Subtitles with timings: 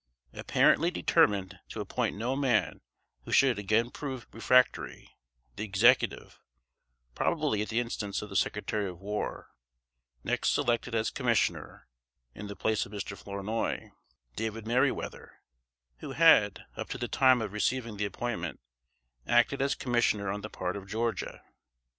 [0.33, 2.81] Apparently determined to appoint no man
[3.23, 5.11] who should again prove refractory,
[5.57, 6.39] the Executive
[7.13, 9.49] probably at the instance of the Secretary of War
[10.23, 11.87] next selected as commissioner,
[12.33, 13.15] in the place of Mr.
[13.15, 13.91] Flournoy,
[14.35, 15.39] David Meriwether,
[15.97, 18.59] who had, up to the time of receiving the appointment,
[19.27, 21.43] acted as commissioner on the part of Georgia.